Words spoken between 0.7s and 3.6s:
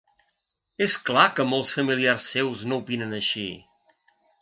És clar que molts familiars seus no opinen així.